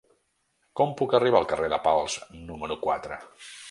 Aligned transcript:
Com 0.81 0.95
puc 1.03 1.13
arribar 1.19 1.43
al 1.43 1.47
carrer 1.53 1.71
de 1.77 1.81
Pals 1.87 2.19
número 2.51 2.83
quatre? 2.89 3.25